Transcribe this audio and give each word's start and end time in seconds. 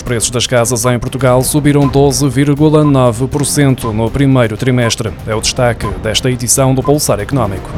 Os 0.00 0.02
preços 0.02 0.30
das 0.30 0.46
casas 0.46 0.86
em 0.86 0.98
Portugal 0.98 1.44
subiram 1.44 1.86
12,9% 1.86 3.92
no 3.92 4.10
primeiro 4.10 4.56
trimestre. 4.56 5.12
É 5.26 5.34
o 5.34 5.42
destaque 5.42 5.86
desta 6.02 6.30
edição 6.30 6.74
do 6.74 6.82
Pulsar 6.82 7.20
Económico. 7.20 7.68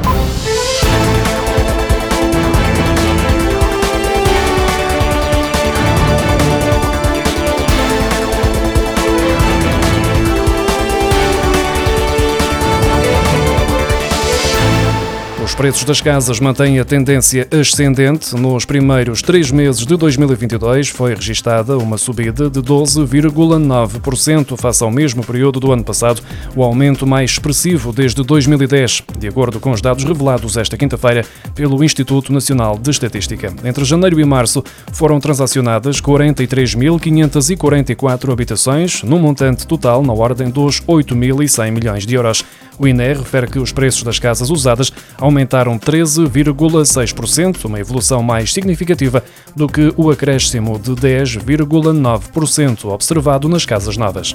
Preços 15.63 15.85
das 15.85 16.01
casas 16.01 16.41
mantêm 16.41 16.81
a 16.81 16.85
tendência 16.85 17.47
ascendente. 17.53 18.35
Nos 18.35 18.65
primeiros 18.65 19.23
três 19.23 19.53
meses 19.53 19.87
de 19.87 19.97
2022 19.97 20.89
foi 20.89 21.15
registada 21.15 21.79
uma 21.79 21.97
subida 21.97 22.51
de 22.51 22.61
12,9% 22.61 24.56
face 24.56 24.83
ao 24.83 24.91
mesmo 24.91 25.25
período 25.25 25.61
do 25.61 25.70
ano 25.70 25.84
passado, 25.84 26.20
o 26.56 26.65
aumento 26.65 27.06
mais 27.06 27.30
expressivo 27.30 27.93
desde 27.93 28.25
2010, 28.25 29.05
de 29.17 29.29
acordo 29.29 29.61
com 29.61 29.70
os 29.70 29.80
dados 29.80 30.03
revelados 30.03 30.56
esta 30.56 30.77
quinta-feira 30.77 31.25
pelo 31.55 31.84
Instituto 31.84 32.33
Nacional 32.33 32.77
de 32.77 32.91
Estatística. 32.91 33.55
Entre 33.62 33.84
janeiro 33.84 34.19
e 34.19 34.25
março 34.25 34.65
foram 34.92 35.20
transacionadas 35.20 36.01
43.544 36.01 38.33
habitações, 38.33 39.05
num 39.05 39.20
montante 39.20 39.65
total 39.65 40.03
na 40.03 40.12
ordem 40.12 40.51
dos 40.51 40.81
8.100 40.81 41.70
milhões 41.70 42.05
de 42.05 42.17
euros. 42.17 42.45
O 42.79 42.87
INE 42.87 43.15
refere 43.15 43.47
que 43.47 43.59
os 43.59 43.73
preços 43.73 44.03
das 44.03 44.19
casas 44.19 44.51
usadas 44.51 44.93
aumentaram 45.19 45.79
13,6%, 45.79 47.65
uma 47.65 47.81
evolução 47.81 48.23
mais 48.23 48.53
significativa 48.53 49.23
do 49.55 49.69
que 49.69 49.93
o 49.97 50.11
acréscimo 50.11 50.79
de 50.79 50.93
10,9% 50.93 52.85
observado 52.87 53.48
nas 53.48 53.65
casas 53.65 53.97
novas. 53.97 54.35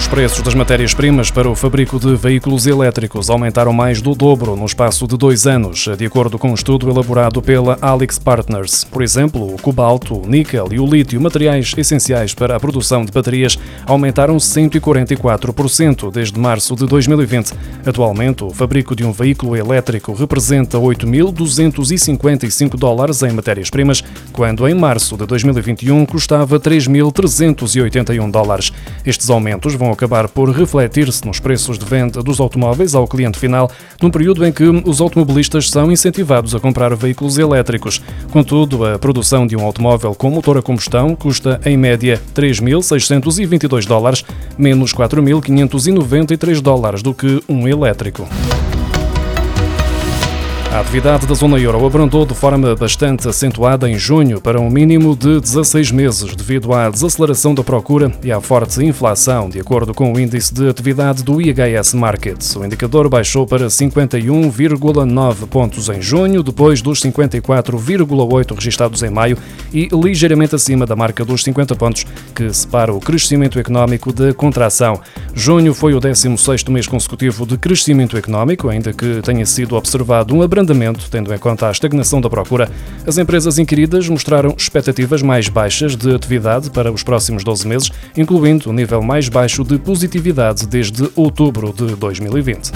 Os 0.00 0.08
preços 0.08 0.40
das 0.40 0.54
matérias-primas 0.54 1.30
para 1.30 1.46
o 1.46 1.54
fabrico 1.54 2.00
de 2.00 2.16
veículos 2.16 2.66
elétricos 2.66 3.28
aumentaram 3.28 3.70
mais 3.70 4.00
do 4.00 4.14
dobro 4.14 4.56
no 4.56 4.64
espaço 4.64 5.06
de 5.06 5.14
dois 5.14 5.46
anos, 5.46 5.86
de 5.98 6.06
acordo 6.06 6.38
com 6.38 6.50
um 6.50 6.54
estudo 6.54 6.88
elaborado 6.88 7.42
pela 7.42 7.76
Alix 7.82 8.18
Partners. 8.18 8.82
Por 8.82 9.02
exemplo, 9.02 9.54
o 9.54 9.60
cobalto, 9.60 10.18
o 10.18 10.26
níquel 10.26 10.68
e 10.72 10.80
o 10.80 10.86
lítio, 10.86 11.20
materiais 11.20 11.74
essenciais 11.76 12.32
para 12.32 12.56
a 12.56 12.60
produção 12.60 13.04
de 13.04 13.12
baterias, 13.12 13.58
aumentaram 13.84 14.38
144% 14.38 16.10
desde 16.10 16.40
março 16.40 16.74
de 16.74 16.86
2020. 16.86 17.52
Atualmente, 17.84 18.42
o 18.42 18.48
fabrico 18.48 18.96
de 18.96 19.04
um 19.04 19.12
veículo 19.12 19.54
elétrico 19.54 20.14
representa 20.14 20.78
8.255 20.78 22.78
dólares 22.78 23.22
em 23.22 23.32
matérias-primas, 23.32 24.02
quando 24.32 24.66
em 24.66 24.72
março 24.72 25.18
de 25.18 25.26
2021 25.26 26.06
custava 26.06 26.58
3.381 26.58 28.30
dólares. 28.30 28.72
Estes 29.04 29.28
aumentos 29.28 29.74
vão 29.74 29.89
acabar 29.92 30.28
por 30.28 30.50
refletir-se 30.50 31.26
nos 31.26 31.40
preços 31.40 31.78
de 31.78 31.84
venda 31.84 32.22
dos 32.22 32.40
automóveis 32.40 32.94
ao 32.94 33.06
cliente 33.06 33.38
final, 33.38 33.70
num 34.00 34.10
período 34.10 34.46
em 34.46 34.52
que 34.52 34.64
os 34.64 35.00
automobilistas 35.00 35.70
são 35.70 35.90
incentivados 35.90 36.54
a 36.54 36.60
comprar 36.60 36.94
veículos 36.94 37.38
elétricos. 37.38 38.00
Contudo, 38.32 38.84
a 38.84 38.98
produção 38.98 39.46
de 39.46 39.56
um 39.56 39.64
automóvel 39.64 40.14
com 40.14 40.30
motor 40.30 40.58
a 40.58 40.62
combustão 40.62 41.14
custa, 41.14 41.60
em 41.64 41.76
média, 41.76 42.20
3.622 42.34 43.86
dólares, 43.86 44.24
menos 44.56 44.94
4.593 44.94 46.60
dólares 46.60 47.02
do 47.02 47.14
que 47.14 47.42
um 47.48 47.68
elétrico. 47.68 48.28
A 50.72 50.78
atividade 50.78 51.26
da 51.26 51.34
zona 51.34 51.58
euro 51.58 51.84
abrandou 51.84 52.24
de 52.24 52.32
forma 52.32 52.76
bastante 52.76 53.28
acentuada 53.28 53.90
em 53.90 53.98
junho 53.98 54.40
para 54.40 54.60
um 54.60 54.70
mínimo 54.70 55.16
de 55.16 55.40
16 55.40 55.90
meses, 55.90 56.36
devido 56.36 56.72
à 56.72 56.88
desaceleração 56.88 57.52
da 57.52 57.64
procura 57.64 58.12
e 58.22 58.30
à 58.30 58.40
forte 58.40 58.80
inflação, 58.84 59.50
de 59.50 59.58
acordo 59.58 59.92
com 59.92 60.12
o 60.12 60.20
índice 60.20 60.54
de 60.54 60.68
atividade 60.68 61.24
do 61.24 61.40
IHS 61.40 61.92
Market. 61.94 62.38
O 62.54 62.64
indicador 62.64 63.08
baixou 63.08 63.48
para 63.48 63.66
51,9 63.66 65.48
pontos 65.48 65.88
em 65.88 66.00
junho, 66.00 66.40
depois 66.40 66.80
dos 66.80 67.00
54,8 67.00 68.54
registados 68.54 69.02
em 69.02 69.10
maio 69.10 69.36
e 69.74 69.88
ligeiramente 69.92 70.54
acima 70.54 70.86
da 70.86 70.94
marca 70.94 71.24
dos 71.24 71.42
50 71.42 71.74
pontos, 71.74 72.06
que 72.32 72.54
separa 72.54 72.94
o 72.94 73.00
crescimento 73.00 73.58
económico 73.58 74.12
da 74.12 74.32
contração. 74.32 75.00
Junho 75.34 75.72
foi 75.72 75.94
o 75.94 76.00
16º 76.00 76.70
mês 76.70 76.86
consecutivo 76.86 77.46
de 77.46 77.56
crescimento 77.56 78.16
económico, 78.16 78.68
ainda 78.68 78.92
que 78.92 79.22
tenha 79.22 79.46
sido 79.46 79.76
observado 79.76 80.34
um 80.34 80.42
abrandamento 80.42 81.08
tendo 81.10 81.32
em 81.32 81.38
conta 81.38 81.68
a 81.68 81.70
estagnação 81.70 82.20
da 82.20 82.28
procura. 82.28 82.70
As 83.06 83.16
empresas 83.16 83.58
inquiridas 83.58 84.08
mostraram 84.08 84.54
expectativas 84.56 85.22
mais 85.22 85.48
baixas 85.48 85.96
de 85.96 86.14
atividade 86.14 86.70
para 86.70 86.92
os 86.92 87.02
próximos 87.02 87.44
12 87.44 87.66
meses, 87.66 87.90
incluindo 88.16 88.70
o 88.70 88.72
nível 88.72 89.02
mais 89.02 89.28
baixo 89.28 89.64
de 89.64 89.78
positividade 89.78 90.66
desde 90.66 91.10
outubro 91.14 91.72
de 91.72 91.94
2020. 91.94 92.72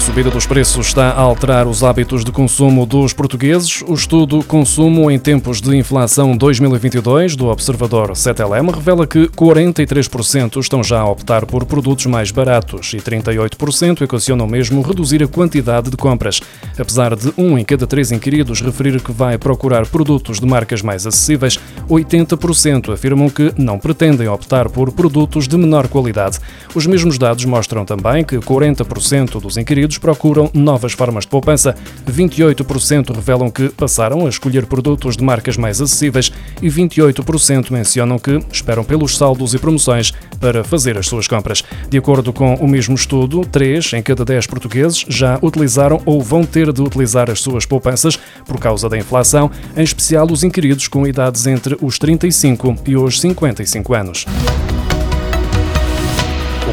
A 0.00 0.02
subida 0.02 0.30
dos 0.30 0.46
preços 0.46 0.86
está 0.86 1.10
a 1.10 1.20
alterar 1.20 1.66
os 1.66 1.84
hábitos 1.84 2.24
de 2.24 2.32
consumo 2.32 2.86
dos 2.86 3.12
portugueses. 3.12 3.82
O 3.86 3.92
estudo 3.92 4.42
Consumo 4.42 5.10
em 5.10 5.18
Tempos 5.18 5.60
de 5.60 5.76
Inflação 5.76 6.34
2022 6.34 7.36
do 7.36 7.48
Observador 7.48 8.16
CTLM 8.16 8.70
revela 8.70 9.06
que 9.06 9.28
43% 9.28 10.58
estão 10.58 10.82
já 10.82 11.00
a 11.00 11.06
optar 11.10 11.44
por 11.44 11.66
produtos 11.66 12.06
mais 12.06 12.30
baratos 12.30 12.94
e 12.94 12.96
38% 12.96 14.00
equacionam 14.00 14.46
mesmo 14.46 14.80
reduzir 14.80 15.22
a 15.22 15.28
quantidade 15.28 15.90
de 15.90 15.98
compras. 15.98 16.40
Apesar 16.78 17.14
de 17.14 17.30
um 17.36 17.58
em 17.58 17.64
cada 17.64 17.86
três 17.86 18.10
inquiridos 18.10 18.62
referir 18.62 19.02
que 19.02 19.12
vai 19.12 19.36
procurar 19.36 19.86
produtos 19.86 20.40
de 20.40 20.46
marcas 20.46 20.80
mais 20.80 21.06
acessíveis, 21.06 21.60
80% 21.90 22.90
afirmam 22.94 23.28
que 23.28 23.52
não 23.58 23.78
pretendem 23.78 24.28
optar 24.28 24.70
por 24.70 24.92
produtos 24.92 25.46
de 25.46 25.58
menor 25.58 25.88
qualidade. 25.88 26.38
Os 26.74 26.86
mesmos 26.86 27.18
dados 27.18 27.44
mostram 27.44 27.84
também 27.84 28.24
que 28.24 28.36
40% 28.36 29.38
dos 29.38 29.58
inquiridos 29.58 29.89
procuram 29.98 30.50
novas 30.52 30.92
formas 30.92 31.24
de 31.24 31.30
poupança. 31.30 31.74
28% 32.08 33.14
revelam 33.14 33.50
que 33.50 33.68
passaram 33.70 34.26
a 34.26 34.28
escolher 34.28 34.66
produtos 34.66 35.16
de 35.16 35.24
marcas 35.24 35.56
mais 35.56 35.80
acessíveis 35.80 36.32
e 36.60 36.68
28% 36.68 37.70
mencionam 37.70 38.18
que 38.18 38.38
esperam 38.52 38.84
pelos 38.84 39.16
saldos 39.16 39.54
e 39.54 39.58
promoções 39.58 40.12
para 40.38 40.64
fazer 40.64 40.96
as 40.96 41.06
suas 41.06 41.26
compras. 41.26 41.62
De 41.88 41.98
acordo 41.98 42.32
com 42.32 42.54
o 42.54 42.68
mesmo 42.68 42.94
estudo, 42.94 43.42
3 43.42 43.94
em 43.94 44.02
cada 44.02 44.24
10 44.24 44.46
portugueses 44.46 45.04
já 45.08 45.38
utilizaram 45.42 46.00
ou 46.04 46.20
vão 46.20 46.44
ter 46.44 46.72
de 46.72 46.82
utilizar 46.82 47.30
as 47.30 47.40
suas 47.40 47.66
poupanças 47.66 48.18
por 48.46 48.58
causa 48.58 48.88
da 48.88 48.98
inflação, 48.98 49.50
em 49.76 49.82
especial 49.82 50.26
os 50.30 50.42
inquiridos 50.42 50.88
com 50.88 51.06
idades 51.06 51.46
entre 51.46 51.76
os 51.80 51.98
35 51.98 52.76
e 52.86 52.96
os 52.96 53.20
55 53.20 53.94
anos. 53.94 54.26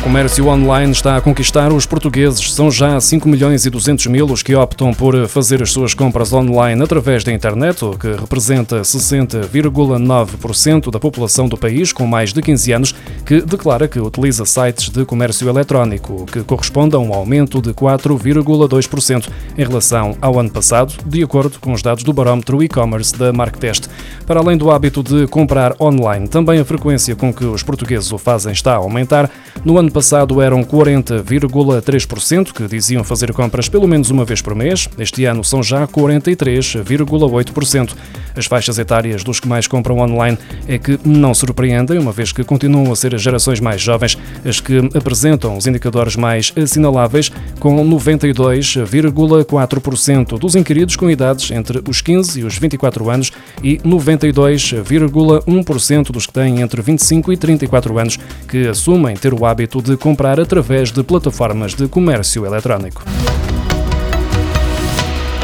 Comércio 0.07 0.47
online 0.47 0.94
está 0.94 1.18
a 1.18 1.22
conquistar 1.22 1.73
os 1.73 1.85
portugueses. 1.85 2.53
São 2.53 2.72
já 2.72 2.97
5 2.97 3.28
milhões 3.28 3.66
e 3.66 3.69
200 3.69 4.07
mil 4.07 4.25
os 4.28 4.41
que 4.41 4.56
optam 4.56 4.94
por 4.94 5.28
fazer 5.28 5.62
as 5.62 5.69
suas 5.69 5.94
compras 5.94 6.31
online 6.31 6.81
através 6.81 7.25
da 7.25 7.34
internet, 7.34 7.84
o 7.84 7.91
que 7.91 8.13
representa 8.13 8.84
60,9% 8.84 10.90
da 10.90 10.97
população 10.97 11.50
do 11.50 11.57
país 11.57 11.91
com 11.91 12.07
mais 12.07 12.31
de 12.31 12.41
15 12.41 12.72
anos, 12.72 12.95
que 13.25 13.41
declara 13.41 13.85
que 13.85 14.00
utiliza 14.00 14.45
sites 14.45 14.88
de 14.88 15.03
comércio 15.03 15.50
eletrónico, 15.50 16.25
que 16.25 16.41
corresponde 16.41 16.95
a 16.95 17.00
um 17.00 17.13
aumento 17.13 17.62
de 17.62 17.74
4,2% 17.74 19.28
em 19.57 19.66
relação 19.66 20.16
ao 20.22 20.39
ano 20.39 20.50
passado, 20.50 20.94
de 21.06 21.22
acordo 21.22 21.59
com 21.59 21.74
os 21.74 21.81
dados 21.81 22.06
do 22.06 22.13
barómetro 22.13 22.63
e-commerce 22.63 23.13
da 23.13 23.34
Marktest. 23.34 23.89
Para 24.25 24.39
além 24.39 24.56
do 24.56 24.72
hábito 24.72 25.03
de 25.03 25.28
comprar 25.28 25.75
online, 25.81 26.29
também 26.29 26.62
a 26.62 26.66
frequência 26.66 27.13
com 27.13 27.34
que 27.34 27.44
os 27.44 27.62
portugueses 27.62 28.09
o 28.13 28.18
fazem 28.18 28.53
está 28.53 28.72
a 28.72 28.78
aumentar. 28.78 29.29
No 29.66 29.78
ano 29.78 29.96
passado 29.97 30.39
eram 30.43 30.63
40,3% 30.63 32.53
que 32.53 32.67
diziam 32.67 33.03
fazer 33.03 33.33
compras 33.33 33.67
pelo 33.67 33.87
menos 33.87 34.11
uma 34.11 34.23
vez 34.23 34.43
por 34.43 34.53
mês. 34.53 34.87
Este 34.99 35.25
ano 35.25 35.43
são 35.43 35.63
já 35.63 35.87
43,8%. 35.87 37.95
As 38.35 38.45
faixas 38.45 38.77
etárias 38.77 39.23
dos 39.23 39.39
que 39.39 39.47
mais 39.47 39.65
compram 39.65 39.97
online 39.97 40.38
é 40.67 40.77
que 40.77 40.99
não 41.03 41.33
surpreendem, 41.33 41.97
uma 41.97 42.11
vez 42.11 42.31
que 42.31 42.44
continuam 42.44 42.91
a 42.91 42.95
ser 42.95 43.15
as 43.15 43.23
gerações 43.23 43.59
mais 43.59 43.81
jovens 43.81 44.15
as 44.45 44.59
que 44.59 44.77
apresentam 44.94 45.57
os 45.57 45.65
indicadores 45.65 46.15
mais 46.15 46.53
assinaláveis, 46.55 47.31
com 47.59 47.83
92,4% 47.83 50.38
dos 50.38 50.55
inquiridos 50.55 50.95
com 50.95 51.09
idades 51.09 51.50
entre 51.50 51.81
os 51.89 52.01
15 52.01 52.41
e 52.41 52.43
os 52.43 52.55
24 52.55 53.09
anos 53.09 53.31
e 53.63 53.79
92,1% 53.79 56.11
dos 56.11 56.27
que 56.27 56.33
têm 56.33 56.61
entre 56.61 56.83
25 56.83 57.33
e 57.33 57.38
34 57.38 57.97
anos 57.97 58.19
que 58.47 58.67
assumem 58.67 59.15
ter 59.15 59.33
o 59.33 59.43
hábito 59.43 59.87
de 59.87 59.87
comprar 59.95 60.39
através 60.39 60.92
de 60.92 61.04
plataformas 61.04 61.75
de 61.75 61.88
comércio 61.88 62.45
eletrónico. 62.45 63.04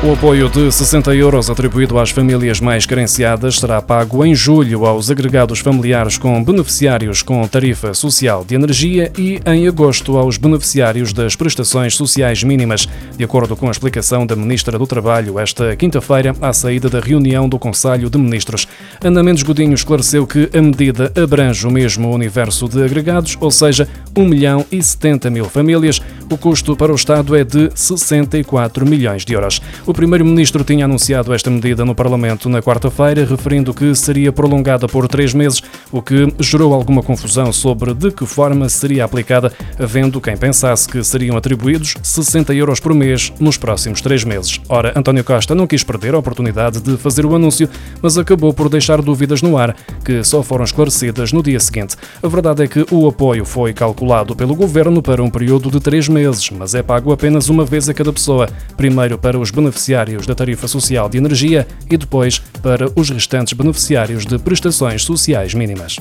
O 0.06 0.12
apoio 0.12 0.50
de 0.50 0.70
60 0.70 1.16
euros 1.16 1.50
atribuído 1.50 1.98
às 1.98 2.10
famílias 2.10 2.60
mais 2.60 2.86
carenciadas 2.86 3.58
será 3.58 3.82
pago 3.82 4.26
em 4.26 4.36
julho 4.36 4.86
aos 4.86 5.10
agregados 5.10 5.60
familiares 5.60 6.18
com 6.18 6.44
beneficiários 6.44 7.22
com 7.22 7.48
tarifa 7.48 7.94
social 7.94 8.44
de 8.44 8.54
energia 8.54 9.14
e 9.18 9.40
em 9.46 9.66
agosto 9.66 10.18
aos 10.18 10.36
beneficiários 10.36 11.14
das 11.14 11.38
prestações 11.38 11.96
sociais 11.96 12.44
mínimas, 12.44 12.86
de 13.16 13.24
acordo 13.24 13.56
com 13.56 13.70
a 13.70 13.72
explicação 13.72 14.26
da 14.28 14.36
Ministra 14.36 14.78
do 14.78 14.86
Trabalho 14.86 15.40
esta 15.40 15.74
quinta-feira 15.78 16.36
à 16.42 16.52
saída 16.52 16.90
da 16.90 17.00
reunião 17.00 17.48
do 17.48 17.58
Conselho 17.58 18.10
de 18.10 18.18
Ministros. 18.18 18.68
Ana 19.02 19.24
Mendes 19.24 19.44
Godinho 19.44 19.74
esclareceu 19.74 20.28
que 20.28 20.50
a 20.54 20.62
medida 20.62 21.14
abrange 21.16 21.66
o 21.66 21.72
mesmo 21.72 22.14
universo 22.14 22.68
de 22.68 22.84
agregados, 22.84 23.38
ou 23.40 23.50
seja, 23.50 23.88
1 24.14 24.26
milhão 24.26 24.66
e 24.70 24.84
70 24.84 25.30
mil 25.30 25.46
famílias. 25.46 26.02
O 26.30 26.38
custo 26.38 26.76
para 26.76 26.92
o 26.92 26.96
Estado 26.96 27.38
é 27.38 27.44
de 27.46 27.72
64 27.74 28.86
milhões 28.86 29.24
de 29.24 29.34
euros. 29.34 29.62
O 29.86 29.93
Primeiro-Ministro 29.94 30.64
tinha 30.64 30.86
anunciado 30.86 31.34
esta 31.34 31.50
medida 31.50 31.86
no 31.86 31.94
Parlamento 31.94 32.50
na 32.50 32.62
quarta-feira, 32.62 33.24
referindo 33.26 33.74
que 33.74 33.94
seria 33.94 34.32
prolongada 34.32 34.88
por 34.88 35.08
três 35.08 35.34
meses, 35.34 35.62
o 35.92 36.02
que 36.02 36.34
gerou 36.40 36.74
alguma 36.74 37.04
confusão 37.04 37.54
sobre 37.54 37.94
de 37.94 38.12
que 38.12 38.26
forma 38.26 38.68
seria 38.68 39.06
aplicada, 39.06 39.54
havendo 39.80 40.20
quem 40.20 40.36
pensasse 40.36 40.90
que 40.90 41.04
seriam 41.04 41.38
atribuídos 41.38 41.94
60 42.02 42.54
euros 42.56 42.80
por 42.80 42.94
mês 42.94 43.32
nos 43.40 43.56
próximos 43.56 44.02
três 44.02 44.24
meses. 44.24 44.60
Ora, 44.68 44.94
António 44.96 45.24
Costa 45.24 45.54
não 45.54 45.68
quis 45.68 45.84
perder 45.84 46.16
a 46.16 46.18
oportunidade 46.18 46.82
de 46.82 46.98
fazer 46.98 47.26
o 47.26 47.36
anúncio, 47.36 47.70
mas 48.02 48.18
acabou 48.18 48.52
por 48.52 48.70
deixar 48.70 49.02
dúvidas 49.02 49.44
no 49.44 49.58
ar, 49.58 49.76
que 50.04 50.24
só 50.24 50.42
foram 50.42 50.64
esclarecidas 50.64 51.32
no 51.32 51.44
dia 51.44 51.60
seguinte. 51.60 51.96
A 52.22 52.28
verdade 52.28 52.64
é 52.64 52.68
que 52.68 52.86
o 52.90 53.08
apoio 53.08 53.46
foi 53.46 53.74
calculado 53.74 54.36
pelo 54.36 54.56
governo 54.56 55.04
para 55.04 55.22
um 55.22 55.30
período 55.30 55.70
de 55.70 55.80
três 55.80 56.08
meses, 56.08 56.50
mas 56.50 56.74
é 56.74 56.82
pago 56.82 57.12
apenas 57.12 57.48
uma 57.48 57.64
vez 57.64 57.88
a 57.88 57.94
cada 57.94 58.12
pessoa. 58.12 58.50
Primeiro 58.76 59.20
para 59.20 59.38
os 59.38 59.52
beneficiários 59.52 59.83
da 60.26 60.36
tarifa 60.36 60.68
social 60.68 61.10
de 61.10 61.18
energia 61.18 61.68
e 61.90 61.98
depois 61.98 62.40
para 62.62 62.90
os 62.96 63.10
restantes 63.10 63.54
beneficiários 63.54 64.26
de 64.26 64.38
prestações 64.40 65.04
sociais 65.04 65.54
mínimas. 65.54 65.98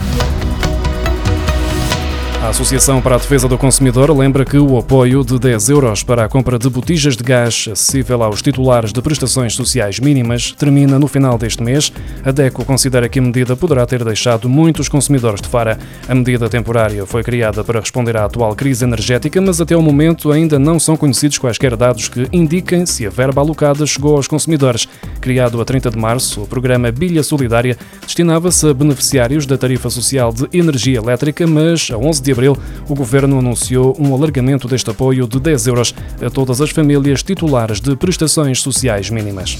A 2.43 2.49
Associação 2.49 3.01
para 3.01 3.15
a 3.15 3.19
Defesa 3.19 3.47
do 3.47 3.57
Consumidor 3.57 4.11
lembra 4.11 4.45
que 4.45 4.59
o 4.59 4.77
apoio 4.77 5.25
de 5.25 5.39
10 5.39 5.69
euros 5.69 6.03
para 6.03 6.25
a 6.25 6.29
compra 6.29 6.59
de 6.59 6.69
botijas 6.69 7.17
de 7.17 7.23
gás 7.23 7.69
acessível 7.71 8.21
aos 8.21 8.43
titulares 8.43 8.93
de 8.93 9.01
prestações 9.01 9.55
sociais 9.55 10.01
mínimas 10.01 10.51
termina 10.51 10.99
no 10.99 11.07
final 11.07 11.39
deste 11.39 11.63
mês. 11.63 11.93
A 12.25 12.33
DECO 12.33 12.65
considera 12.65 13.09
que 13.09 13.21
a 13.21 13.23
medida 13.23 13.55
poderá 13.55 13.87
ter 13.87 14.03
deixado 14.03 14.49
muitos 14.49 14.89
consumidores 14.89 15.41
de 15.41 15.47
fora. 15.47 15.79
A 16.09 16.15
medida 16.17 16.49
temporária 16.49 17.07
foi 17.07 17.23
criada 17.23 17.63
para 17.63 17.79
responder 17.79 18.17
à 18.17 18.25
atual 18.25 18.57
crise 18.57 18.85
energética, 18.85 19.41
mas 19.41 19.61
até 19.61 19.77
o 19.77 19.81
momento 19.81 20.33
ainda 20.33 20.59
não 20.59 20.81
são 20.81 20.97
conhecidos 20.97 21.39
quaisquer 21.39 21.77
dados 21.77 22.09
que 22.09 22.27
indiquem 22.33 22.85
se 22.85 23.07
a 23.07 23.11
verba 23.11 23.41
alocada 23.41 23.87
chegou 23.87 24.17
aos 24.17 24.27
consumidores. 24.27 24.89
Criado 25.21 25.61
a 25.61 25.65
30 25.65 25.93
de 25.93 25.97
março, 25.97 26.43
o 26.43 26.47
programa 26.49 26.91
Bilha 26.91 27.23
Solidária 27.23 27.79
destinava-se 28.05 28.69
a 28.69 28.75
beneficiários 28.75 29.47
da 29.47 29.57
tarifa 29.57 29.89
social 29.89 30.33
de 30.33 30.49
energia 30.53 30.99
elétrica, 30.99 31.47
mas 31.47 31.89
a 31.93 31.97
11 31.97 32.32
abril, 32.33 32.57
o 32.89 32.95
Governo 32.95 33.39
anunciou 33.39 33.97
um 33.99 34.15
alargamento 34.15 34.67
deste 34.67 34.91
apoio 34.91 35.27
de 35.27 35.39
10 35.39 35.67
euros 35.67 35.95
a 36.25 36.31
todas 36.31 36.61
as 36.61 36.71
famílias 36.71 37.23
titulares 37.23 37.81
de 37.81 37.95
prestações 37.97 38.61
sociais 38.61 39.11
mínimas. 39.11 39.59